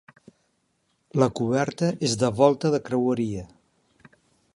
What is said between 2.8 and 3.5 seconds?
creueria.